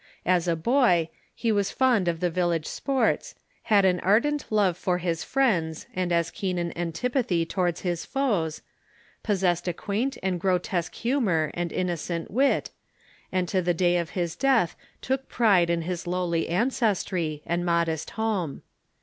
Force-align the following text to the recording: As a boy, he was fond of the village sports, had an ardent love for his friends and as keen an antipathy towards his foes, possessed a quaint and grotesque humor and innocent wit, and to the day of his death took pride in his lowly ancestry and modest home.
As 0.25 0.47
a 0.47 0.55
boy, 0.55 1.09
he 1.35 1.51
was 1.51 1.69
fond 1.69 2.07
of 2.07 2.21
the 2.21 2.31
village 2.31 2.65
sports, 2.65 3.35
had 3.65 3.85
an 3.85 3.99
ardent 3.99 4.45
love 4.49 4.75
for 4.75 4.97
his 4.97 5.23
friends 5.23 5.85
and 5.93 6.11
as 6.11 6.31
keen 6.31 6.57
an 6.57 6.75
antipathy 6.75 7.45
towards 7.45 7.81
his 7.81 8.03
foes, 8.03 8.63
possessed 9.21 9.67
a 9.67 9.73
quaint 9.73 10.17
and 10.23 10.39
grotesque 10.41 10.95
humor 10.95 11.51
and 11.53 11.71
innocent 11.71 12.31
wit, 12.31 12.71
and 13.31 13.47
to 13.49 13.61
the 13.61 13.75
day 13.75 13.95
of 13.97 14.09
his 14.17 14.35
death 14.35 14.75
took 15.03 15.29
pride 15.29 15.69
in 15.69 15.83
his 15.83 16.07
lowly 16.07 16.49
ancestry 16.49 17.43
and 17.45 17.63
modest 17.63 18.09
home. 18.17 18.63